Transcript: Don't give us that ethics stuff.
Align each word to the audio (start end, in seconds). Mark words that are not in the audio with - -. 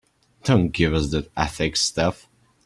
Don't 0.43 0.69
give 0.69 0.95
us 0.95 1.11
that 1.11 1.29
ethics 1.37 1.79
stuff. 1.81 2.27